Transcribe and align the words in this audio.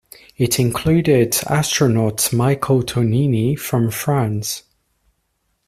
It 0.35 0.59
included 0.59 1.35
astronaut 1.45 2.33
Michel 2.33 2.81
Tognini 2.81 3.55
from 3.59 3.91
France. 3.91 4.63